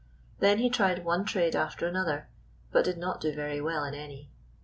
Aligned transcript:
Then 0.39 0.57
he 0.57 0.71
tried 0.71 1.05
one 1.05 1.25
trade 1.25 1.55
after 1.55 1.85
another, 1.87 2.27
but 2.71 2.83
did 2.85 2.97
not 2.97 3.21
do 3.21 3.31
very 3.35 3.61
well 3.61 3.83
in 3.83 3.93
any. 3.93 4.31